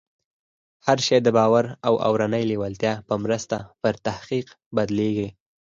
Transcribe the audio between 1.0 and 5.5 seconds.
شی د باور او اورنۍ لېوالتیا په مرسته پر حقیقت بدلېږي